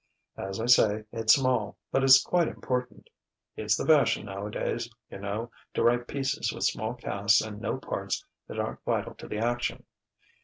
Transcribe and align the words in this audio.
As 0.39 0.59
I 0.59 0.65
say, 0.65 1.03
it's 1.11 1.35
small; 1.35 1.77
but 1.91 2.03
it's 2.03 2.23
quite 2.23 2.47
important. 2.47 3.07
It's 3.55 3.77
the 3.77 3.85
fashion 3.85 4.25
nowadays, 4.25 4.89
you 5.11 5.19
know, 5.19 5.51
to 5.75 5.83
write 5.83 6.07
pieces 6.07 6.51
with 6.51 6.63
small 6.63 6.95
casts 6.95 7.39
and 7.39 7.61
no 7.61 7.77
parts 7.77 8.25
that 8.47 8.57
aren't 8.57 8.83
vital 8.83 9.13
to 9.13 9.27
the 9.27 9.37
action. 9.37 9.83